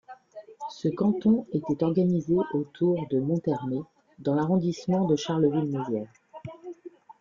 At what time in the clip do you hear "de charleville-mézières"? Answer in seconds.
5.05-6.11